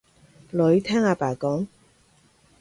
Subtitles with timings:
[0.49, 1.67] 女，聽阿爸講